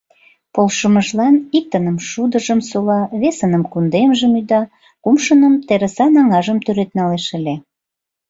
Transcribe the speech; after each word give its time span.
Полшымыжлан 0.53 1.35
иктыным 1.57 1.97
шудыжым 2.09 2.59
сола, 2.69 3.01
весыным 3.21 3.63
кундемжым 3.71 4.33
ӱда, 4.41 4.61
кумшыным 5.03 5.53
терысан 5.67 6.13
аҥажым 6.21 6.57
тӱред 6.65 6.89
налеш 6.97 7.25
ыле... 7.37 7.55